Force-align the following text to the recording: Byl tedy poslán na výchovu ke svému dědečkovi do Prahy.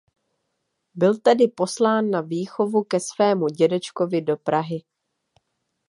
Byl 0.95 1.19
tedy 1.19 1.47
poslán 1.47 2.09
na 2.11 2.21
výchovu 2.21 2.83
ke 2.83 2.99
svému 2.99 3.47
dědečkovi 3.47 4.21
do 4.21 4.37
Prahy. 4.37 4.83